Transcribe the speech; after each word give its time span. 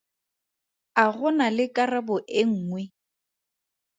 A 1.01 1.03
go 1.17 1.27
na 1.37 1.47
le 1.55 1.65
karabo 1.75 2.15
e 2.39 2.41
nngwe? 2.51 2.81